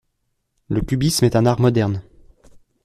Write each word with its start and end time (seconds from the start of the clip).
Le 0.67 0.81
cubisme 0.81 1.25
est 1.25 1.35
un 1.35 1.45
art 1.45 1.59
moderne. 1.61 2.01